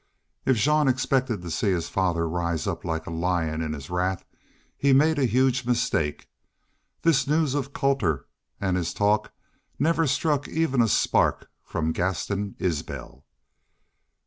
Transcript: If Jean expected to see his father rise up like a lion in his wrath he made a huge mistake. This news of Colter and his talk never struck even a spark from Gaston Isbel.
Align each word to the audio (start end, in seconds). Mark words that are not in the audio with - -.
If 0.47 0.57
Jean 0.57 0.87
expected 0.87 1.43
to 1.43 1.51
see 1.51 1.69
his 1.69 1.87
father 1.87 2.27
rise 2.27 2.65
up 2.65 2.83
like 2.83 3.05
a 3.05 3.11
lion 3.11 3.61
in 3.61 3.73
his 3.73 3.91
wrath 3.91 4.25
he 4.75 4.93
made 4.93 5.19
a 5.19 5.25
huge 5.25 5.63
mistake. 5.63 6.27
This 7.03 7.27
news 7.27 7.53
of 7.53 7.71
Colter 7.71 8.25
and 8.59 8.77
his 8.77 8.95
talk 8.95 9.31
never 9.77 10.07
struck 10.07 10.47
even 10.47 10.81
a 10.81 10.87
spark 10.87 11.51
from 11.61 11.91
Gaston 11.91 12.55
Isbel. 12.57 13.27